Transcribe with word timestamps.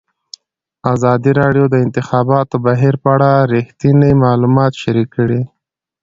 ازادي 0.93 1.31
راډیو 1.41 1.65
د 1.69 1.69
د 1.71 1.75
انتخاباتو 1.85 2.55
بهیر 2.65 2.95
په 3.03 3.09
اړه 3.15 3.29
رښتیني 3.53 4.11
معلومات 4.23 4.73
شریک 4.81 5.09
کړي. 5.17 5.41